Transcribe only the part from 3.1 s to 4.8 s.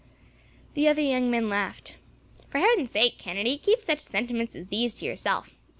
Kennedy, keep such sentiments as